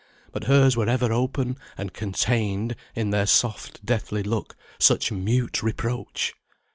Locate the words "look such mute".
4.23-5.61